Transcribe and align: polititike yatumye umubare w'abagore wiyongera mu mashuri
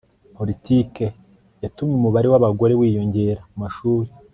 polititike 0.37 1.05
yatumye 1.63 1.95
umubare 1.97 2.27
w'abagore 2.29 2.73
wiyongera 2.79 3.41
mu 3.53 3.57
mashuri 3.63 4.09